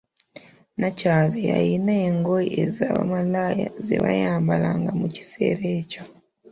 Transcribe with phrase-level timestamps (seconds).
[0.79, 6.03] Nakyala yalina engoye eza bamalaaya zebayambalanga mu kiseera ekyo.